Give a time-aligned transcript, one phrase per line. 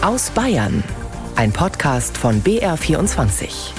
[0.00, 0.84] Aus Bayern.
[1.34, 3.72] Ein Podcast von BR24.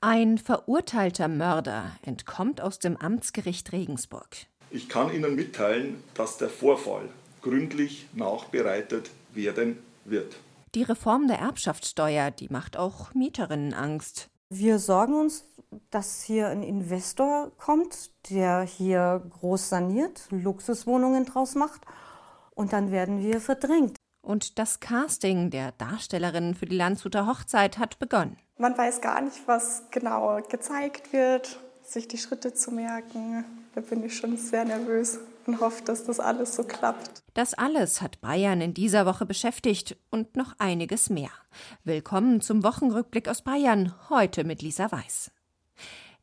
[0.00, 4.28] Ein verurteilter Mörder entkommt aus dem Amtsgericht Regensburg.
[4.70, 7.08] Ich kann Ihnen mitteilen, dass der Vorfall
[7.42, 10.36] gründlich nachbereitet werden wird.
[10.76, 14.28] Die Reform der Erbschaftssteuer, die macht auch Mieterinnen Angst.
[14.50, 15.44] Wir sorgen uns,
[15.90, 21.82] dass hier ein Investor kommt, der hier groß saniert, Luxuswohnungen draus macht
[22.54, 23.96] und dann werden wir verdrängt.
[24.20, 28.36] Und das Casting der Darstellerinnen für die Landshuter Hochzeit hat begonnen.
[28.58, 33.44] Man weiß gar nicht, was genau gezeigt wird, sich die Schritte zu merken.
[33.74, 37.22] Da bin ich schon sehr nervös und hoffe, dass das alles so klappt.
[37.34, 41.30] Das alles hat Bayern in dieser Woche beschäftigt und noch einiges mehr.
[41.84, 45.30] Willkommen zum Wochenrückblick aus Bayern, heute mit Lisa Weiß.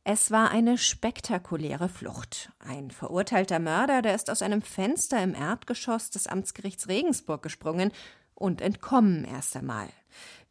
[0.07, 2.51] Es war eine spektakuläre Flucht.
[2.59, 7.91] Ein verurteilter Mörder, der ist aus einem Fenster im Erdgeschoss des Amtsgerichts Regensburg gesprungen
[8.35, 9.89] und entkommen erst einmal.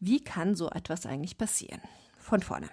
[0.01, 1.81] Wie kann so etwas eigentlich passieren?
[2.35, 2.69] Von vorne.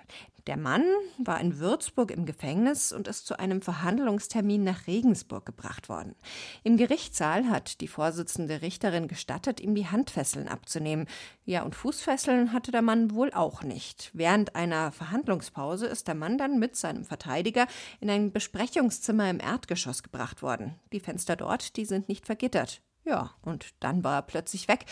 [0.47, 0.83] Der Mann
[1.19, 6.15] war in Würzburg im Gefängnis und ist zu einem Verhandlungstermin nach Regensburg gebracht worden.
[6.63, 11.05] Im Gerichtssaal hat die Vorsitzende Richterin gestattet, ihm die Handfesseln abzunehmen.
[11.45, 14.09] Ja, und Fußfesseln hatte der Mann wohl auch nicht.
[14.15, 17.67] Während einer Verhandlungspause ist der Mann dann mit seinem Verteidiger
[17.99, 20.79] in ein Besprechungszimmer im Erdgeschoss gebracht worden.
[20.91, 22.81] Die Fenster dort, die sind nicht vergittert.
[23.03, 24.87] Ja, und dann war er plötzlich weg.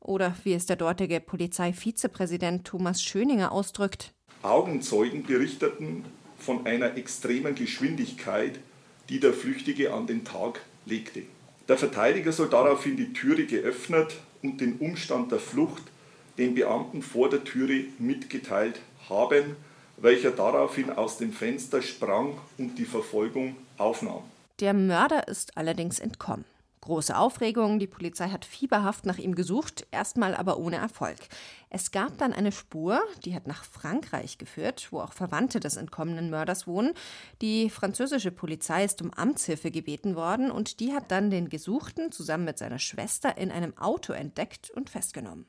[0.00, 4.12] Oder wie es der dortige Polizeivizepräsident Thomas Schöninger ausdrückt,
[4.42, 6.04] Augenzeugen berichteten
[6.38, 8.58] von einer extremen Geschwindigkeit,
[9.10, 11.22] die der Flüchtige an den Tag legte.
[11.68, 15.82] Der Verteidiger soll daraufhin die Türe geöffnet und den Umstand der Flucht
[16.38, 19.56] den Beamten vor der Türe mitgeteilt haben,
[19.98, 24.22] welcher daraufhin aus dem Fenster sprang und die Verfolgung aufnahm.
[24.60, 26.44] Der Mörder ist allerdings entkommen.
[26.82, 31.18] Große Aufregung, die Polizei hat fieberhaft nach ihm gesucht, erstmal aber ohne Erfolg.
[31.68, 36.30] Es gab dann eine Spur, die hat nach Frankreich geführt, wo auch Verwandte des entkommenen
[36.30, 36.94] Mörders wohnen.
[37.42, 42.46] Die französische Polizei ist um Amtshilfe gebeten worden und die hat dann den Gesuchten zusammen
[42.46, 45.44] mit seiner Schwester in einem Auto entdeckt und festgenommen.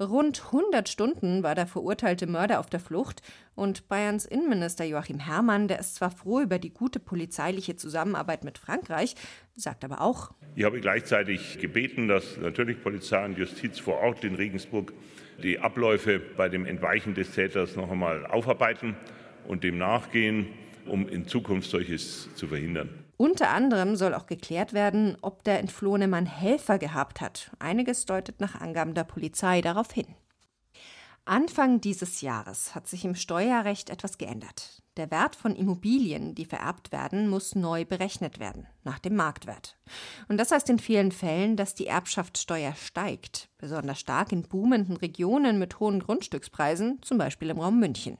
[0.00, 3.22] Rund 100 Stunden war der verurteilte Mörder auf der Flucht
[3.54, 8.58] und Bayerns Innenminister Joachim Herrmann, der ist zwar froh über die gute polizeiliche Zusammenarbeit mit
[8.58, 9.14] Frankreich,
[9.54, 10.32] sagt aber auch.
[10.54, 14.92] Ich habe gleichzeitig gebeten, dass natürlich Polizei und Justiz vor Ort in Regensburg
[15.42, 18.96] die Abläufe bei dem Entweichen des Täters noch einmal aufarbeiten
[19.46, 20.48] und dem nachgehen,
[20.86, 23.05] um in Zukunft solches zu verhindern.
[23.18, 27.50] Unter anderem soll auch geklärt werden, ob der entflohene Mann Helfer gehabt hat.
[27.58, 30.14] Einiges deutet nach Angaben der Polizei darauf hin.
[31.28, 34.80] Anfang dieses Jahres hat sich im Steuerrecht etwas geändert.
[34.96, 39.76] Der Wert von Immobilien, die vererbt werden, muss neu berechnet werden, nach dem Marktwert.
[40.28, 45.58] Und das heißt in vielen Fällen, dass die Erbschaftssteuer steigt, besonders stark in boomenden Regionen
[45.58, 48.18] mit hohen Grundstückspreisen, zum Beispiel im Raum München.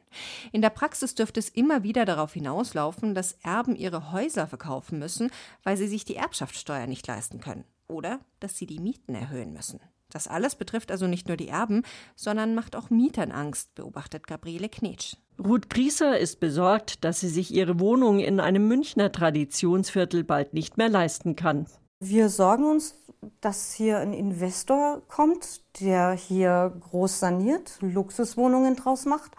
[0.51, 5.31] In der Praxis dürfte es immer wieder darauf hinauslaufen, dass Erben ihre Häuser verkaufen müssen,
[5.63, 7.65] weil sie sich die Erbschaftssteuer nicht leisten können.
[7.87, 9.79] Oder dass sie die Mieten erhöhen müssen.
[10.17, 11.83] Das alles betrifft also nicht nur die Erben,
[12.15, 15.17] sondern macht auch Mietern Angst, beobachtet Gabriele Knetsch.
[15.39, 20.79] Ruth Grieser ist besorgt, dass sie sich ihre Wohnung in einem Münchner Traditionsviertel bald nicht
[20.79, 21.67] mehr leisten kann.
[22.01, 22.95] Wir sorgen uns,
[23.43, 29.33] dass hier ein Investor kommt, der hier groß saniert, Luxuswohnungen draus macht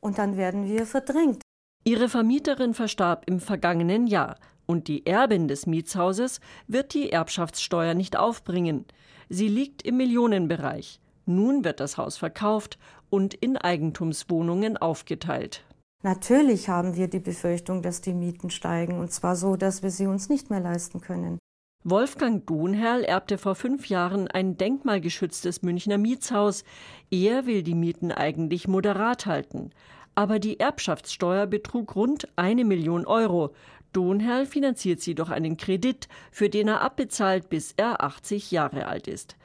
[0.00, 1.42] und dann werden wir verdrängt.
[1.84, 8.16] Ihre Vermieterin verstarb im vergangenen Jahr und die Erbin des Mietshauses wird die Erbschaftssteuer nicht
[8.16, 8.86] aufbringen.
[9.34, 11.00] Sie liegt im Millionenbereich.
[11.24, 12.78] Nun wird das Haus verkauft
[13.08, 15.64] und in Eigentumswohnungen aufgeteilt.
[16.02, 20.06] Natürlich haben wir die Befürchtung, dass die Mieten steigen, und zwar so, dass wir sie
[20.06, 21.38] uns nicht mehr leisten können.
[21.82, 26.62] Wolfgang Dohnherl erbte vor fünf Jahren ein denkmalgeschütztes Münchner Mietshaus.
[27.10, 29.70] Er will die Mieten eigentlich moderat halten.
[30.14, 33.54] Aber die Erbschaftssteuer betrug rund eine Million Euro.
[33.92, 39.06] Dohnherl finanziert sie durch einen Kredit, für den er abbezahlt, bis er 80 Jahre alt
[39.06, 39.36] ist.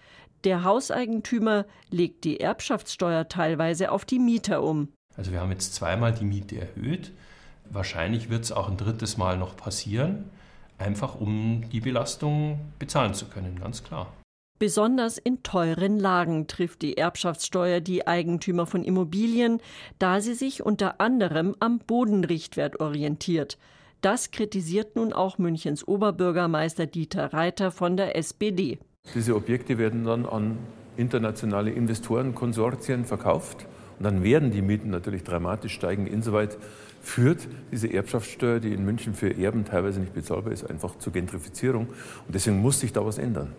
[0.43, 4.89] Der Hauseigentümer legt die Erbschaftssteuer teilweise auf die Mieter um.
[5.15, 7.11] Also wir haben jetzt zweimal die Miete erhöht.
[7.69, 10.29] Wahrscheinlich wird es auch ein drittes Mal noch passieren,
[10.77, 14.13] einfach um die Belastung bezahlen zu können, ganz klar.
[14.59, 19.59] Besonders in teuren Lagen trifft die Erbschaftssteuer die Eigentümer von Immobilien,
[19.99, 23.57] da sie sich unter anderem am Bodenrichtwert orientiert.
[24.07, 28.79] Das kritisiert nun auch Münchens Oberbürgermeister Dieter Reiter von der SPD.
[29.13, 30.57] Diese Objekte werden dann an
[30.95, 33.67] internationale Investorenkonsortien verkauft
[33.97, 36.07] Und dann werden die Mieten natürlich dramatisch steigen.
[36.07, 36.57] Insoweit
[37.01, 41.87] führt diese Erbschaftssteuer, die in München für Erben teilweise nicht bezahlbar ist, einfach zur Gentrifizierung.
[41.87, 43.57] Und deswegen muss sich da was ändern.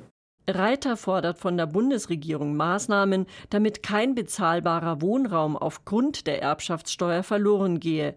[0.48, 8.16] Reiter fordert von der Bundesregierung Maßnahmen, damit kein bezahlbarer Wohnraum aufgrund der Erbschaftssteuer verloren gehe.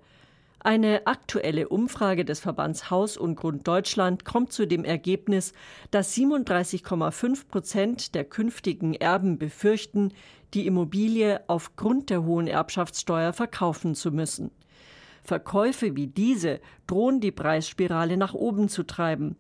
[0.64, 5.54] Eine aktuelle Umfrage des Verbands Haus und Grund Deutschland kommt zu dem Ergebnis,
[5.90, 10.14] dass 37,5 Prozent der künftigen Erben befürchten,
[10.54, 14.52] die Immobilie aufgrund der hohen Erbschaftssteuer verkaufen zu müssen.
[15.24, 19.38] Verkäufe wie diese drohen die Preisspirale nach oben zu treiben.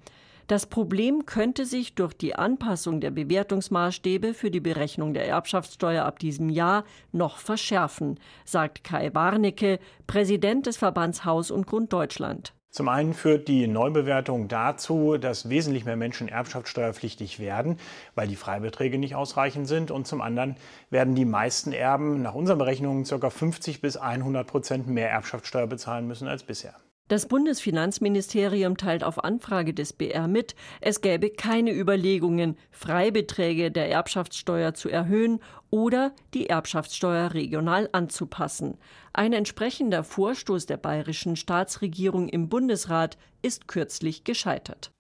[0.52, 6.20] Das Problem könnte sich durch die Anpassung der Bewertungsmaßstäbe für die Berechnung der Erbschaftssteuer ab
[6.20, 6.84] diesem Jahr
[7.14, 12.52] noch verschärfen, sagt Kai Warnecke, Präsident des Verbands Haus und Grund Deutschland.
[12.70, 17.78] Zum einen führt die Neubewertung dazu, dass wesentlich mehr Menschen erbschaftssteuerpflichtig werden,
[18.16, 19.90] weil die Freibeträge nicht ausreichend sind.
[19.90, 20.58] Und zum anderen
[20.90, 23.30] werden die meisten Erben nach unseren Berechnungen ca.
[23.30, 26.76] 50 bis 100 Prozent mehr Erbschaftssteuer bezahlen müssen als bisher.
[27.12, 34.76] Das Bundesfinanzministerium teilt auf Anfrage des BR mit, es gäbe keine Überlegungen, Freibeträge der Erbschaftssteuer
[34.76, 38.78] zu erhöhen oder die Erbschaftssteuer regional anzupassen.
[39.12, 44.94] Ein entsprechender Vorstoß der bayerischen Staatsregierung im Bundesrat ist kürzlich gescheitert.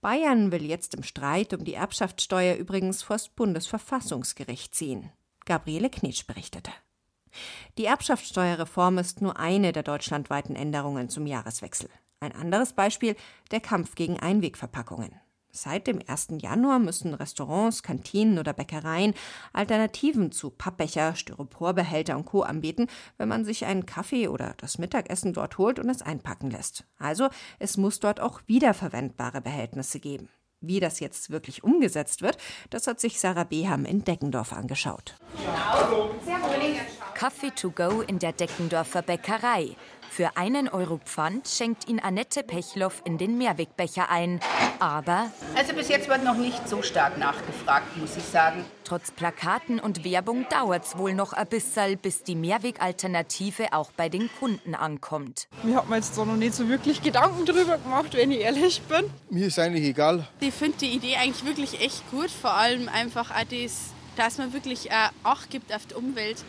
[0.00, 5.10] Bayern will jetzt im Streit um die Erbschaftssteuer übrigens vors Bundesverfassungsgericht ziehen.
[5.44, 6.70] Gabriele Knitsch berichtete.
[7.78, 11.88] Die Erbschaftssteuerreform ist nur eine der deutschlandweiten Änderungen zum Jahreswechsel.
[12.20, 13.16] Ein anderes Beispiel
[13.50, 15.12] der Kampf gegen Einwegverpackungen.
[15.52, 16.28] Seit dem 1.
[16.38, 19.14] Januar müssen Restaurants, Kantinen oder Bäckereien
[19.52, 22.42] Alternativen zu Pappbecher, Styroporbehälter und Co.
[22.42, 22.86] anbieten,
[23.18, 26.84] wenn man sich einen Kaffee oder das Mittagessen dort holt und es einpacken lässt.
[26.98, 27.28] Also
[27.58, 30.28] es muss dort auch wiederverwendbare Behältnisse geben.
[30.60, 32.36] Wie das jetzt wirklich umgesetzt wird,
[32.68, 35.16] das hat sich Sarah Beham in Deckendorf angeschaut.
[37.20, 39.76] Kaffee to go in der Deckendorfer Bäckerei.
[40.08, 44.40] Für einen Euro Pfand schenkt ihn Annette Pechloff in den Mehrwegbecher ein.
[44.78, 45.30] Aber.
[45.54, 48.64] Also bis jetzt wird noch nicht so stark nachgefragt, muss ich sagen.
[48.84, 54.08] Trotz Plakaten und Werbung dauert es wohl noch ein bisschen, bis die Mehrwegalternative auch bei
[54.08, 55.46] den Kunden ankommt.
[55.62, 59.10] Mir hat mir jetzt noch nicht so wirklich Gedanken drüber gemacht, wenn ich ehrlich bin.
[59.28, 60.26] Mir ist eigentlich egal.
[60.40, 62.30] Ich finde die Idee eigentlich wirklich echt gut.
[62.30, 66.44] Vor allem einfach auch das, dass man wirklich äh, Acht gibt auf die Umwelt.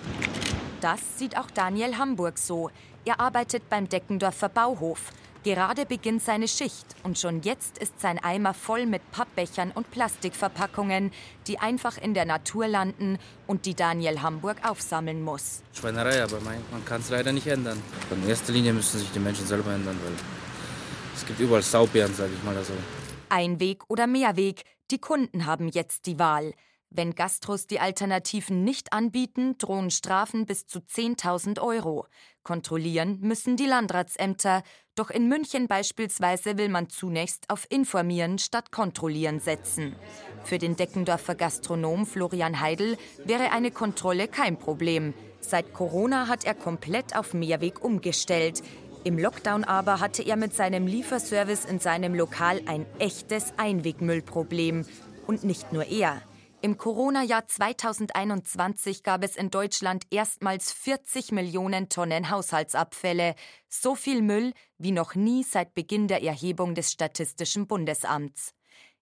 [0.82, 2.72] Das sieht auch Daniel Hamburg so.
[3.06, 5.12] Er arbeitet beim Deckendorfer Bauhof.
[5.44, 11.12] Gerade beginnt seine Schicht und schon jetzt ist sein Eimer voll mit Pappbechern und Plastikverpackungen,
[11.46, 15.62] die einfach in der Natur landen und die Daniel Hamburg aufsammeln muss.
[15.74, 17.82] Schweinerei, aber man kann es leider nicht ändern.
[18.10, 20.14] In erster Linie müssen sich die Menschen selber ändern, weil
[21.16, 22.74] es gibt überall Saubären, sage ich mal so.
[23.30, 26.54] Einweg oder Mehrweg, die Kunden haben jetzt die Wahl.
[26.94, 32.06] Wenn Gastros die Alternativen nicht anbieten, drohen Strafen bis zu 10.000 Euro.
[32.44, 34.62] Kontrollieren müssen die Landratsämter.
[34.96, 39.96] Doch in München beispielsweise will man zunächst auf Informieren statt Kontrollieren setzen.
[40.44, 45.14] Für den Deckendorfer Gastronom Florian Heidel wäre eine Kontrolle kein Problem.
[45.40, 48.62] Seit Corona hat er komplett auf Mehrweg umgestellt.
[49.06, 54.86] Im Lockdown aber hatte er mit seinem Lieferservice in seinem Lokal ein echtes Einwegmüllproblem.
[55.26, 56.22] Und nicht nur er.
[56.64, 63.34] Im Corona-Jahr 2021 gab es in Deutschland erstmals 40 Millionen Tonnen Haushaltsabfälle.
[63.68, 68.54] So viel Müll wie noch nie seit Beginn der Erhebung des Statistischen Bundesamts.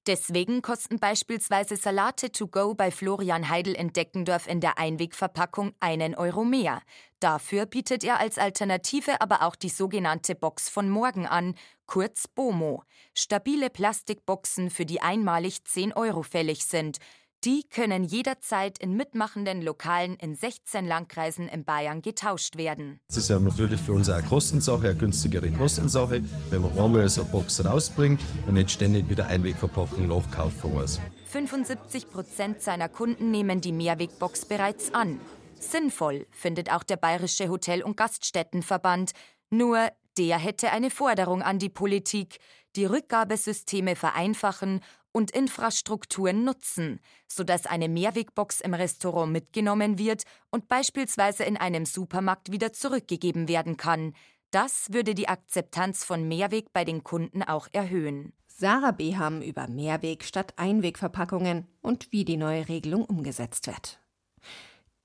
[0.07, 6.15] Deswegen kosten beispielsweise Salate to go bei Florian Heidel in Deckendorf in der Einwegverpackung einen
[6.15, 6.81] Euro mehr.
[7.19, 11.55] Dafür bietet er als Alternative aber auch die sogenannte Box von morgen an,
[11.87, 12.83] kurz BOMO.
[13.13, 16.99] Stabile Plastikboxen, für die einmalig 10 Euro fällig sind.
[17.45, 22.99] Die können jederzeit in mitmachenden Lokalen in 16 Landkreisen in Bayern getauscht werden.
[23.07, 27.07] Das ist ja natürlich für uns auch eine Kostensache, eine günstigere Kostensache, wenn man einmal
[27.07, 30.99] so eine Box rausbringt und nicht ständig wieder Einwegverpackung nachkaufen muss.
[31.27, 35.21] 75 Prozent seiner Kunden nehmen die Mehrwegbox bereits an.
[35.57, 39.11] Sinnvoll findet auch der Bayerische Hotel- und Gaststättenverband.
[39.49, 42.39] Nur der hätte eine Forderung an die Politik,
[42.75, 44.81] die Rückgabesysteme vereinfachen
[45.11, 52.51] und Infrastrukturen nutzen, sodass eine Mehrwegbox im Restaurant mitgenommen wird und beispielsweise in einem Supermarkt
[52.51, 54.13] wieder zurückgegeben werden kann.
[54.51, 58.33] Das würde die Akzeptanz von Mehrweg bei den Kunden auch erhöhen.
[58.47, 63.99] Sarah Beham über Mehrweg statt Einwegverpackungen und wie die neue Regelung umgesetzt wird.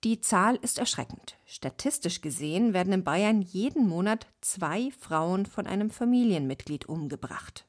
[0.02, 1.38] Die Zahl ist erschreckend.
[1.46, 7.66] Statistisch gesehen werden in Bayern jeden Monat zwei Frauen von einem Familienmitglied umgebracht.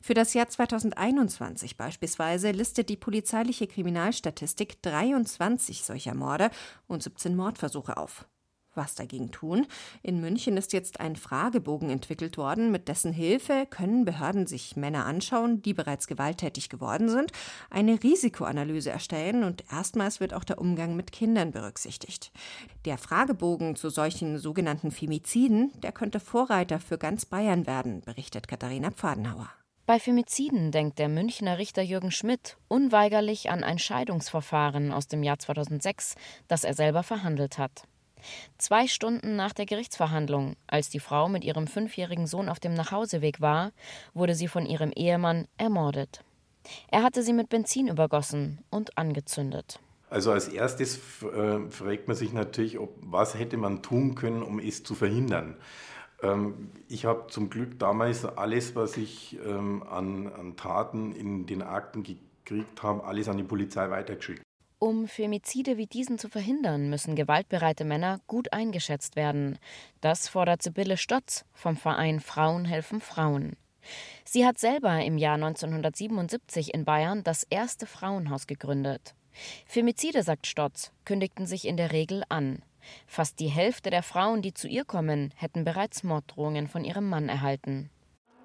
[0.00, 6.50] Für das Jahr 2021 beispielsweise listet die polizeiliche Kriminalstatistik 23 solcher Morde
[6.86, 8.26] und 17 Mordversuche auf.
[8.76, 9.66] Was dagegen tun?
[10.02, 15.06] In München ist jetzt ein Fragebogen entwickelt worden, mit dessen Hilfe können Behörden sich Männer
[15.06, 17.32] anschauen, die bereits gewalttätig geworden sind,
[17.70, 22.30] eine Risikoanalyse erstellen und erstmals wird auch der Umgang mit Kindern berücksichtigt.
[22.84, 28.90] Der Fragebogen zu solchen sogenannten Femiziden, der könnte Vorreiter für ganz Bayern werden, berichtet Katharina
[28.90, 29.50] Pfadenhauer.
[29.86, 35.38] Bei Femiziden denkt der Münchner Richter Jürgen Schmidt unweigerlich an ein Scheidungsverfahren aus dem Jahr
[35.38, 36.16] 2006,
[36.48, 37.84] das er selber verhandelt hat.
[38.58, 43.40] Zwei Stunden nach der Gerichtsverhandlung, als die Frau mit ihrem fünfjährigen Sohn auf dem Nachhauseweg
[43.40, 43.72] war,
[44.14, 46.22] wurde sie von ihrem Ehemann ermordet.
[46.88, 49.78] Er hatte sie mit Benzin übergossen und angezündet.
[50.08, 54.60] Also als erstes äh, fragt man sich natürlich, ob, was hätte man tun können, um
[54.60, 55.56] es zu verhindern.
[56.22, 61.62] Ähm, ich habe zum Glück damals alles, was ich ähm, an, an Taten in den
[61.62, 64.45] Akten gekriegt habe, alles an die Polizei weitergeschickt.
[64.78, 69.58] Um Femizide wie diesen zu verhindern, müssen gewaltbereite Männer gut eingeschätzt werden.
[70.02, 73.56] Das fordert Sibylle Stotz vom Verein Frauen helfen Frauen.
[74.24, 79.14] Sie hat selber im Jahr 1977 in Bayern das erste Frauenhaus gegründet.
[79.64, 82.62] Femizide, sagt Stotz, kündigten sich in der Regel an.
[83.06, 87.30] Fast die Hälfte der Frauen, die zu ihr kommen, hätten bereits Morddrohungen von ihrem Mann
[87.30, 87.88] erhalten.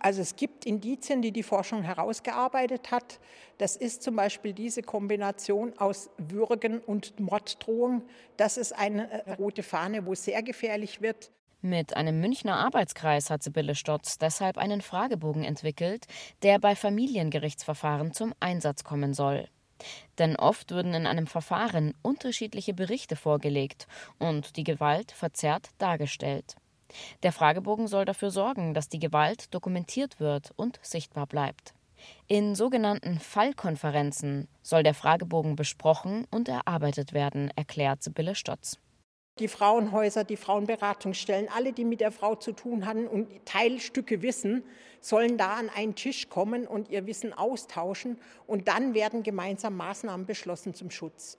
[0.03, 3.19] Also es gibt Indizien, die die Forschung herausgearbeitet hat.
[3.59, 8.01] Das ist zum Beispiel diese Kombination aus Würgen und Morddrohung.
[8.35, 11.31] Das ist eine äh, rote Fahne, wo es sehr gefährlich wird.
[11.61, 16.07] Mit einem Münchner Arbeitskreis hat Sibylle Stotz deshalb einen Fragebogen entwickelt,
[16.41, 19.47] der bei Familiengerichtsverfahren zum Einsatz kommen soll.
[20.17, 26.55] Denn oft würden in einem Verfahren unterschiedliche Berichte vorgelegt und die Gewalt verzerrt dargestellt.
[27.23, 31.73] Der Fragebogen soll dafür sorgen, dass die Gewalt dokumentiert wird und sichtbar bleibt.
[32.27, 38.77] In sogenannten Fallkonferenzen soll der Fragebogen besprochen und erarbeitet werden, erklärt Sibylle Stotz.
[39.39, 44.63] Die Frauenhäuser, die Frauenberatungsstellen, alle, die mit der Frau zu tun hatten und Teilstücke wissen,
[44.99, 50.25] sollen da an einen Tisch kommen und ihr Wissen austauschen und dann werden gemeinsam Maßnahmen
[50.25, 51.37] beschlossen zum Schutz.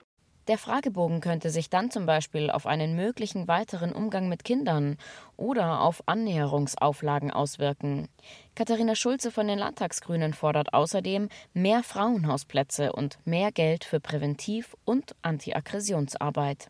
[0.49, 4.97] Der Fragebogen könnte sich dann zum Beispiel auf einen möglichen weiteren Umgang mit Kindern
[5.37, 8.09] oder auf Annäherungsauflagen auswirken.
[8.53, 15.15] Katharina Schulze von den Landtagsgrünen fordert außerdem mehr Frauenhausplätze und mehr Geld für Präventiv- und
[15.21, 16.69] Antiaggressionsarbeit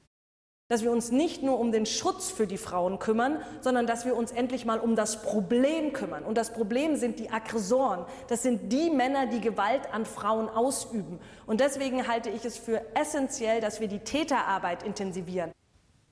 [0.70, 4.16] dass wir uns nicht nur um den Schutz für die Frauen kümmern, sondern dass wir
[4.16, 6.24] uns endlich mal um das Problem kümmern.
[6.24, 8.06] Und das Problem sind die Aggressoren.
[8.28, 11.20] Das sind die Männer, die Gewalt an Frauen ausüben.
[11.46, 15.52] Und deswegen halte ich es für essentiell, dass wir die Täterarbeit intensivieren.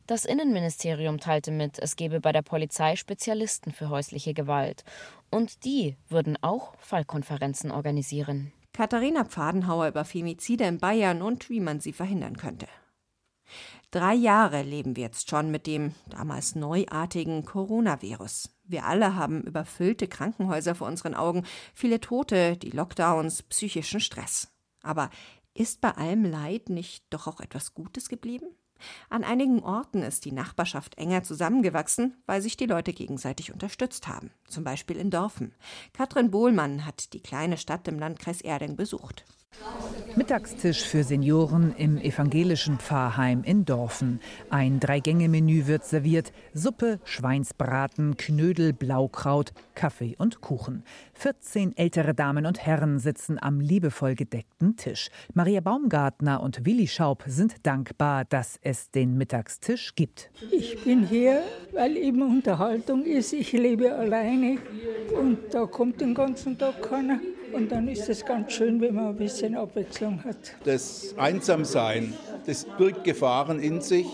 [0.07, 4.83] Das Innenministerium teilte mit, es gebe bei der Polizei Spezialisten für häusliche Gewalt.
[5.29, 8.51] Und die würden auch Fallkonferenzen organisieren.
[8.73, 12.67] Katharina Pfadenhauer über Femizide in Bayern und wie man sie verhindern könnte.
[13.91, 18.49] Drei Jahre leben wir jetzt schon mit dem damals neuartigen Coronavirus.
[18.63, 21.43] Wir alle haben überfüllte Krankenhäuser vor unseren Augen,
[21.73, 24.47] viele Tote, die Lockdowns, psychischen Stress.
[24.81, 25.09] Aber
[25.53, 28.47] ist bei allem Leid nicht doch auch etwas Gutes geblieben?
[29.09, 34.31] An einigen Orten ist die Nachbarschaft enger zusammengewachsen, weil sich die Leute gegenseitig unterstützt haben,
[34.47, 35.53] zum Beispiel in Dorfen.
[35.91, 39.25] Katrin Bohlmann hat die kleine Stadt im Landkreis Erding besucht.
[40.15, 44.19] Mittagstisch für Senioren im evangelischen Pfarrheim in Dorfen.
[44.49, 50.83] Ein Drei-Gänge-Menü wird serviert: Suppe, Schweinsbraten, Knödel, Blaukraut, Kaffee und Kuchen.
[51.13, 55.09] 14 ältere Damen und Herren sitzen am liebevoll gedeckten Tisch.
[55.33, 60.29] Maria Baumgartner und Willi Schaub sind dankbar, dass es den Mittagstisch gibt.
[60.51, 61.41] Ich bin hier,
[61.71, 63.31] weil eben Unterhaltung ist.
[63.31, 64.57] Ich lebe alleine
[65.17, 67.19] und da kommt den ganzen Tag keiner.
[67.53, 70.55] Und dann ist es ganz schön, wenn man ein bisschen Abwechslung hat.
[70.63, 72.13] Das Einsamsein,
[72.45, 74.07] das birgt Gefahren in sich.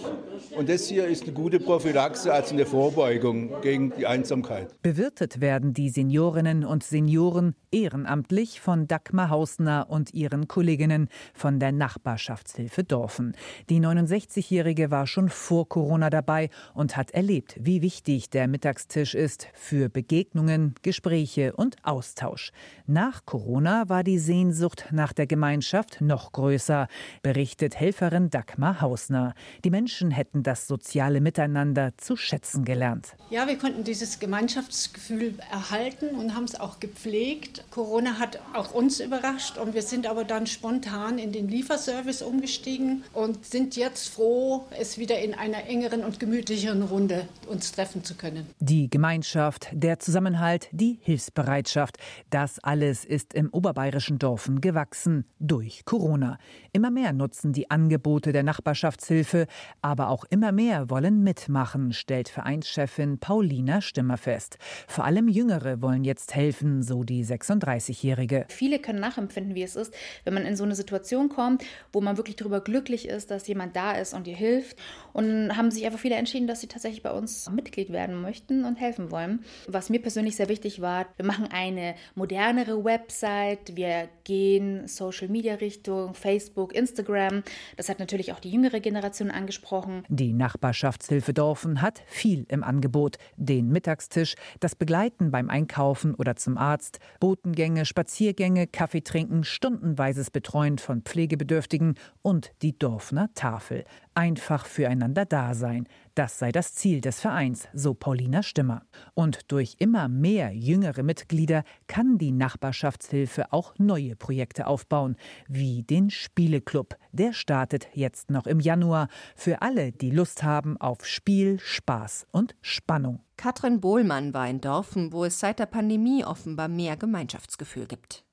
[0.56, 4.82] Und das hier ist eine gute Prophylaxe, also eine Vorbeugung gegen die Einsamkeit.
[4.82, 11.72] Bewirtet werden die Seniorinnen und Senioren ehrenamtlich von Dagmar Hausner und ihren Kolleginnen von der
[11.72, 13.36] Nachbarschaftshilfe Dorfen.
[13.70, 19.48] Die 69-Jährige war schon vor Corona dabei und hat erlebt, wie wichtig der Mittagstisch ist
[19.54, 22.52] für Begegnungen, Gespräche und Austausch.
[22.86, 26.88] Nach Corona war die Sehnsucht nach der Gemeinschaft noch größer,
[27.24, 29.34] berichtet Helferin Dagmar Hausner.
[29.66, 33.18] Die Menschen hätten das soziale Miteinander zu schätzen gelernt.
[33.30, 37.66] Ja, wir konnten dieses Gemeinschaftsgefühl erhalten und haben es auch gepflegt.
[37.70, 43.04] Corona hat auch uns überrascht und wir sind aber dann spontan in den Lieferservice umgestiegen
[43.12, 48.16] und sind jetzt froh, es wieder in einer engeren und gemütlicheren Runde uns treffen zu
[48.16, 48.48] können.
[48.60, 51.98] Die Gemeinschaft, der Zusammenhalt, die Hilfsbereitschaft,
[52.30, 56.38] das alles ist im oberbayerischen Dorfen gewachsen durch Corona.
[56.74, 59.48] Immer mehr nutzen die Angebote der Nachbarschaftshilfe,
[59.82, 64.58] aber auch immer mehr wollen mitmachen, stellt Vereinschefin Paulina Stimmer fest.
[64.88, 68.46] Vor allem Jüngere wollen jetzt helfen, so die 36-Jährige.
[68.50, 69.94] Viele können nachempfinden, wie es ist,
[70.24, 73.76] wenn man in so eine Situation kommt, wo man wirklich darüber glücklich ist, dass jemand
[73.76, 74.78] da ist und dir hilft.
[75.14, 78.76] Und haben sich einfach viele entschieden, dass sie tatsächlich bei uns Mitglied werden möchten und
[78.76, 79.44] helfen wollen.
[79.68, 85.56] Was mir persönlich sehr wichtig war, wir machen eine modernere Website, wir gehen Social Media
[85.56, 87.42] Richtung Facebook, Instagram.
[87.78, 90.04] Das hat natürlich auch die jüngere Generation angesprochen.
[90.10, 93.16] Die Nachbarschaftshilfe Dorfen hat viel im Angebot.
[93.38, 100.78] Den Mittagstisch, das Begleiten beim Einkaufen oder zum Arzt, Botengänge, Spaziergänge, Kaffee trinken, stundenweises Betreuen
[100.78, 103.86] von Pflegebedürftigen und die Dorfner Tafel.
[104.16, 105.88] Einfach füreinander da sein.
[106.18, 108.82] Das sei das Ziel des Vereins, so Paulina Stimmer.
[109.14, 115.16] Und durch immer mehr jüngere Mitglieder kann die Nachbarschaftshilfe auch neue Projekte aufbauen,
[115.48, 116.98] wie den Spieleclub.
[117.12, 122.56] Der startet jetzt noch im Januar für alle, die Lust haben auf Spiel, Spaß und
[122.62, 123.20] Spannung.
[123.36, 128.26] Katrin Bohlmann war in Dorfen, wo es seit der Pandemie offenbar mehr Gemeinschaftsgefühl gibt.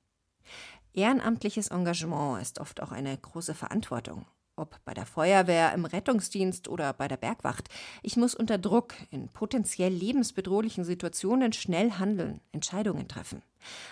[0.94, 4.24] Ehrenamtliches Engagement ist oft auch eine große Verantwortung.
[4.56, 7.68] Ob bei der Feuerwehr, im Rettungsdienst oder bei der Bergwacht.
[8.02, 13.42] Ich muss unter Druck in potenziell lebensbedrohlichen Situationen schnell handeln, Entscheidungen treffen.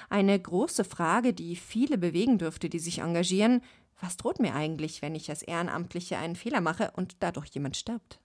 [0.08, 3.60] Eine große Frage, die viele bewegen dürfte, die sich engagieren.
[4.00, 8.20] Was droht mir eigentlich, wenn ich als Ehrenamtliche einen Fehler mache und dadurch jemand stirbt?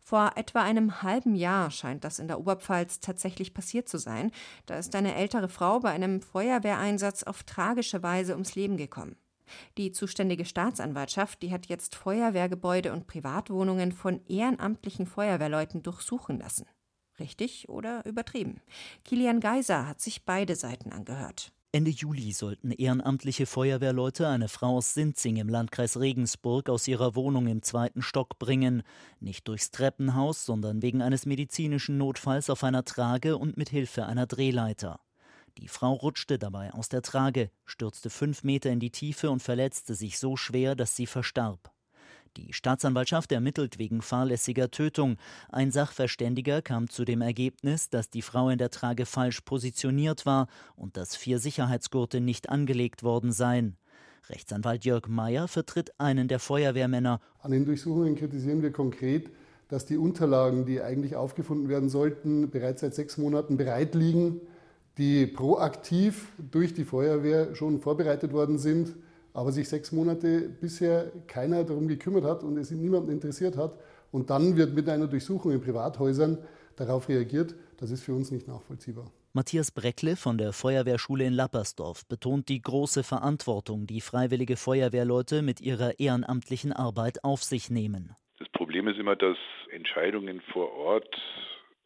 [0.00, 4.32] Vor etwa einem halben Jahr scheint das in der Oberpfalz tatsächlich passiert zu sein.
[4.66, 9.16] Da ist eine ältere Frau bei einem Feuerwehreinsatz auf tragische Weise ums Leben gekommen.
[9.76, 16.66] Die zuständige Staatsanwaltschaft, die hat jetzt Feuerwehrgebäude und Privatwohnungen von ehrenamtlichen Feuerwehrleuten durchsuchen lassen.
[17.18, 18.60] Richtig oder übertrieben?
[19.04, 21.52] Kilian Geiser hat sich beide Seiten angehört.
[21.70, 27.46] Ende Juli sollten ehrenamtliche Feuerwehrleute eine Frau aus Sinzing im Landkreis Regensburg aus ihrer Wohnung
[27.46, 28.82] im zweiten Stock bringen.
[29.20, 34.26] Nicht durchs Treppenhaus, sondern wegen eines medizinischen Notfalls auf einer Trage und mit Hilfe einer
[34.26, 34.98] Drehleiter.
[35.58, 39.94] Die Frau rutschte dabei aus der Trage, stürzte fünf Meter in die Tiefe und verletzte
[39.94, 41.72] sich so schwer, dass sie verstarb.
[42.36, 45.16] Die Staatsanwaltschaft ermittelt wegen fahrlässiger Tötung.
[45.48, 50.46] Ein Sachverständiger kam zu dem Ergebnis, dass die Frau in der Trage falsch positioniert war
[50.76, 53.76] und dass vier Sicherheitsgurte nicht angelegt worden seien.
[54.28, 57.20] Rechtsanwalt Jörg Meyer vertritt einen der Feuerwehrmänner.
[57.40, 59.30] An den Durchsuchungen kritisieren wir konkret,
[59.66, 64.40] dass die Unterlagen, die eigentlich aufgefunden werden sollten, bereits seit sechs Monaten bereit liegen
[64.98, 68.96] die proaktiv durch die Feuerwehr schon vorbereitet worden sind,
[69.32, 73.78] aber sich sechs Monate bisher keiner darum gekümmert hat und es niemanden interessiert hat.
[74.10, 76.38] Und dann wird mit einer Durchsuchung in Privathäusern
[76.76, 77.54] darauf reagiert.
[77.78, 79.12] Das ist für uns nicht nachvollziehbar.
[79.34, 85.60] Matthias Breckle von der Feuerwehrschule in Lappersdorf betont die große Verantwortung, die freiwillige Feuerwehrleute mit
[85.60, 88.16] ihrer ehrenamtlichen Arbeit auf sich nehmen.
[88.40, 89.36] Das Problem ist immer, dass
[89.70, 91.14] Entscheidungen vor Ort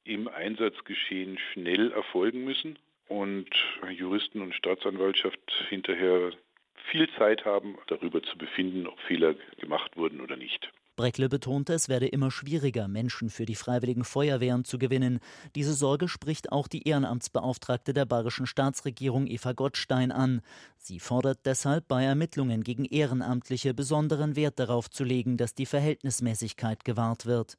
[0.04, 2.78] im Einsatzgeschehen schnell erfolgen müssen
[3.12, 3.48] und
[3.90, 6.32] Juristen und Staatsanwaltschaft hinterher
[6.90, 10.70] viel Zeit haben, darüber zu befinden, ob Fehler gemacht wurden oder nicht.
[10.96, 15.20] Breckle betonte, es werde immer schwieriger, Menschen für die freiwilligen Feuerwehren zu gewinnen.
[15.54, 20.42] Diese Sorge spricht auch die Ehrenamtsbeauftragte der bayerischen Staatsregierung Eva Gottstein an.
[20.76, 26.84] Sie fordert deshalb bei Ermittlungen gegen Ehrenamtliche besonderen Wert darauf zu legen, dass die Verhältnismäßigkeit
[26.84, 27.56] gewahrt wird.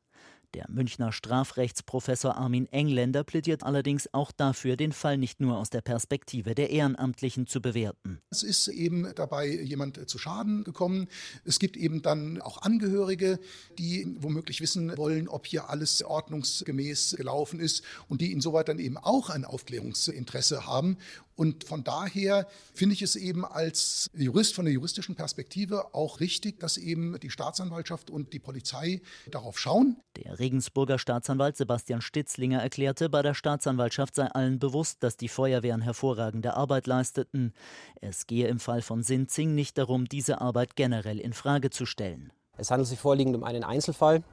[0.54, 5.82] Der Münchner Strafrechtsprofessor Armin Engländer plädiert allerdings auch dafür, den Fall nicht nur aus der
[5.82, 8.20] Perspektive der Ehrenamtlichen zu bewerten.
[8.30, 11.08] Es ist eben dabei jemand zu Schaden gekommen.
[11.44, 13.40] Es gibt eben dann auch Angehörige,
[13.80, 18.98] die womöglich wissen wollen, ob hier alles ordnungsgemäß gelaufen ist und die insoweit dann eben
[18.98, 20.98] auch ein Aufklärungsinteresse haben.
[21.36, 26.60] Und von daher finde ich es eben als Jurist von der juristischen Perspektive auch richtig,
[26.60, 29.98] dass eben die Staatsanwaltschaft und die Polizei darauf schauen.
[30.18, 35.82] Der Regensburger Staatsanwalt Sebastian Stitzlinger erklärte, bei der Staatsanwaltschaft sei allen bewusst, dass die Feuerwehren
[35.82, 37.54] hervorragende Arbeit leisteten.
[38.02, 42.32] Es gehe im Fall von Sinzing nicht darum, diese Arbeit generell in Frage zu stellen.
[42.58, 44.24] Es handelt sich vorliegend um einen Einzelfall,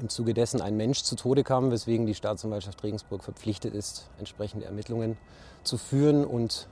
[0.00, 4.66] im Zuge dessen ein Mensch zu Tode kam, weswegen die Staatsanwaltschaft Regensburg verpflichtet ist, entsprechende
[4.66, 5.16] Ermittlungen
[5.64, 6.68] zu führen und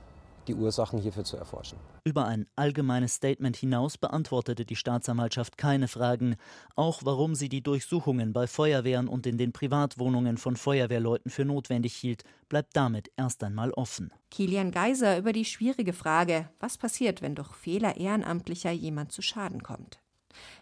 [0.47, 1.77] die Ursachen hierfür zu erforschen.
[2.03, 6.35] Über ein allgemeines Statement hinaus beantwortete die Staatsanwaltschaft keine Fragen,
[6.75, 11.95] auch warum sie die Durchsuchungen bei Feuerwehren und in den Privatwohnungen von Feuerwehrleuten für notwendig
[11.95, 14.11] hielt, bleibt damit erst einmal offen.
[14.31, 19.61] Kilian Geiser über die schwierige Frage, was passiert, wenn durch Fehler Ehrenamtlicher jemand zu Schaden
[19.61, 20.00] kommt.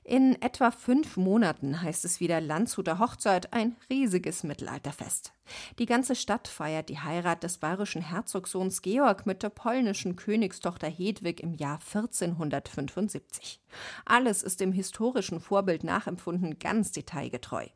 [0.03, 5.33] In etwa fünf Monaten heißt es wieder Landshuter Hochzeit, ein riesiges Mittelalterfest.
[5.77, 11.41] Die ganze Stadt feiert die Heirat des bayerischen Herzogssohns Georg mit der polnischen Königstochter Hedwig
[11.41, 13.59] im Jahr 1475.
[14.05, 17.67] Alles ist dem historischen Vorbild nachempfunden ganz detailgetreu.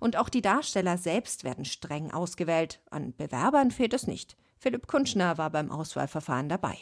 [0.00, 2.80] Und auch die Darsteller selbst werden streng ausgewählt.
[2.90, 4.36] An Bewerbern fehlt es nicht.
[4.58, 6.76] Philipp Kunschner war beim Auswahlverfahren dabei.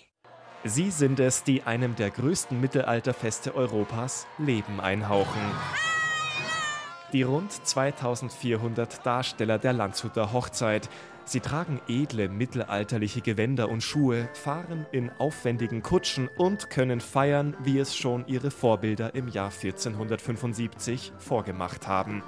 [0.66, 5.42] Sie sind es, die einem der größten Mittelalterfeste Europas Leben einhauchen.
[7.12, 10.88] Die rund 2400 Darsteller der Landshuter Hochzeit.
[11.26, 17.78] Sie tragen edle mittelalterliche Gewänder und Schuhe, fahren in aufwendigen Kutschen und können feiern, wie
[17.78, 22.22] es schon ihre Vorbilder im Jahr 1475 vorgemacht haben.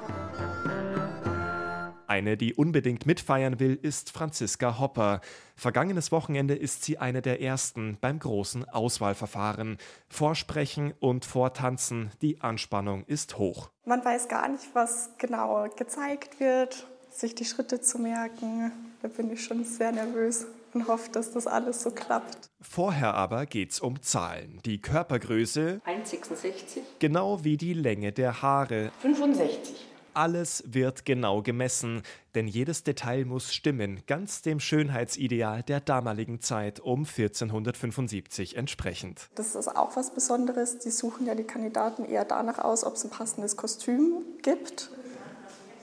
[2.07, 5.21] Eine, die unbedingt mitfeiern will, ist Franziska Hopper.
[5.57, 9.79] Vergangenes Wochenende ist sie eine der ersten beim großen Auswahlverfahren.
[10.09, 13.71] Vorsprechen und vortanzen, die Anspannung ist hoch.
[13.85, 18.71] Man weiß gar nicht, was genau gezeigt wird, sich die Schritte zu merken.
[19.03, 22.51] Da bin ich schon sehr nervös und hoffe, dass das alles so klappt.
[22.61, 24.61] Vorher aber geht's um Zahlen.
[24.65, 26.81] Die Körpergröße 1,66.
[26.99, 29.87] Genau wie die Länge der Haare 65.
[30.17, 32.01] Alles wird genau gemessen,
[32.35, 39.29] denn jedes Detail muss stimmen, ganz dem Schönheitsideal der damaligen Zeit um 1475 entsprechend.
[39.35, 40.79] Das ist auch was Besonderes.
[40.79, 44.91] Die suchen ja die Kandidaten eher danach aus, ob es ein passendes Kostüm gibt,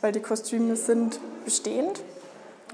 [0.01, 2.03] weil die Kostüme sind bestehend.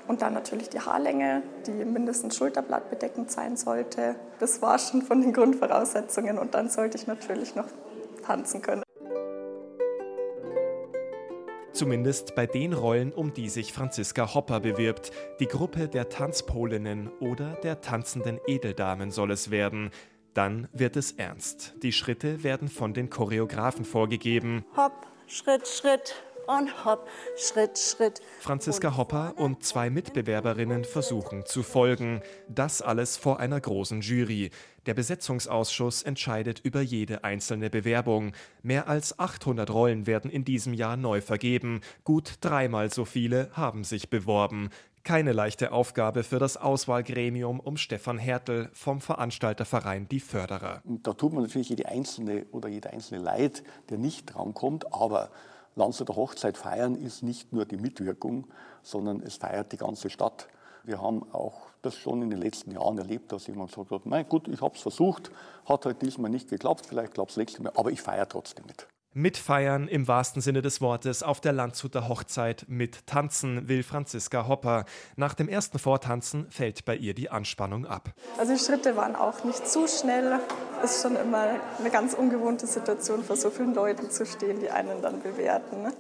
[0.08, 4.15] Und dann natürlich die Haarlänge, die mindestens schulterblattbedeckend sein sollte.
[4.39, 6.39] Das war schon von den Grundvoraussetzungen.
[6.39, 7.67] Und dann sollte ich natürlich noch
[8.26, 8.84] tanzen können.
[11.80, 15.12] Zumindest bei den Rollen, um die sich Franziska Hopper bewirbt.
[15.39, 19.89] Die Gruppe der Tanzpolinnen oder der tanzenden Edeldamen soll es werden.
[20.34, 21.76] Dann wird es ernst.
[21.82, 24.65] Die Schritte werden von den Choreografen vorgegeben.
[24.76, 24.92] Hopp,
[25.26, 27.08] Schritt, Schritt, und hopp,
[27.38, 28.22] Schritt, Schritt.
[28.40, 32.22] Franziska Hopper und zwei Mitbewerberinnen versuchen zu folgen.
[32.48, 34.50] Das alles vor einer großen Jury.
[34.88, 38.34] Der Besetzungsausschuss entscheidet über jede einzelne Bewerbung.
[38.64, 41.82] Mehr als 800 Rollen werden in diesem Jahr neu vergeben.
[42.04, 44.70] Gut dreimal so viele haben sich beworben.
[45.04, 50.82] Keine leichte Aufgabe für das Auswahlgremium um Stefan Hertel vom Veranstalterverein Die Förderer.
[50.84, 55.30] Da tut man natürlich jede einzelne oder jeder einzelne Leid, der nicht drankommt, aber
[55.80, 58.48] Landshuter Hochzeit feiern ist nicht nur die Mitwirkung,
[58.84, 60.48] sondern es feiert die ganze Stadt.
[60.84, 64.48] Wir haben auch das schon in den letzten Jahren erlebt, dass jemand sagt, mein gut,
[64.48, 65.32] ich habe es versucht,
[65.65, 68.88] hat halt diesmal nicht geklappt, vielleicht klappt es nächstes Mal, aber ich feiere trotzdem mit.
[69.13, 74.86] Mitfeiern im wahrsten Sinne des Wortes auf der Landshuter Hochzeit mit Tanzen will Franziska Hopper.
[75.15, 78.13] Nach dem ersten Vortanzen fällt bei ihr die Anspannung ab.
[78.38, 80.39] Also die Schritte waren auch nicht zu schnell.
[80.84, 85.02] Ist schon immer eine ganz ungewohnte Situation, vor so vielen Leuten zu stehen, die einen
[85.02, 85.82] dann bewerten.
[85.82, 85.93] Ne?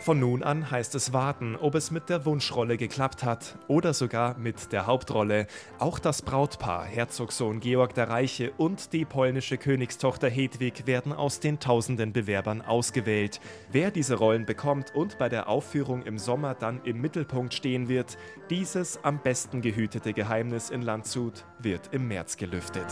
[0.00, 4.38] Von nun an heißt es warten, ob es mit der Wunschrolle geklappt hat oder sogar
[4.38, 5.46] mit der Hauptrolle.
[5.78, 11.60] Auch das Brautpaar, Herzogssohn Georg der Reiche und die polnische Königstochter Hedwig werden aus den
[11.60, 13.40] tausenden Bewerbern ausgewählt.
[13.70, 18.16] Wer diese Rollen bekommt und bei der Aufführung im Sommer dann im Mittelpunkt stehen wird,
[18.48, 22.86] dieses am besten gehütete Geheimnis in Landshut wird im März gelüftet.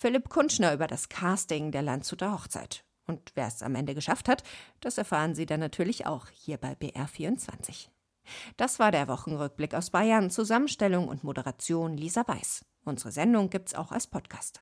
[0.00, 2.84] Philipp Kunschner über das Casting der Landshuter Hochzeit.
[3.10, 4.44] Und wer es am Ende geschafft hat,
[4.78, 7.88] das erfahren Sie dann natürlich auch hier bei BR24.
[8.56, 10.30] Das war der Wochenrückblick aus Bayern.
[10.30, 12.64] Zusammenstellung und Moderation Lisa Weiß.
[12.84, 14.58] Unsere Sendung gibt's auch als Podcast.